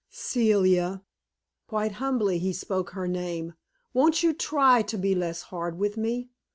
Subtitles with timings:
[0.09, 1.03] "Celia,"
[1.67, 3.53] quite humbly he spoke her name
[3.93, 6.31] "won't you try to be less hard with me?